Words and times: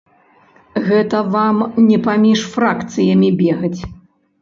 Гэта 0.87 1.19
вам 1.35 1.61
не 1.91 2.01
паміж 2.09 2.49
фракцыямі 2.57 3.35
бегаць. 3.47 3.75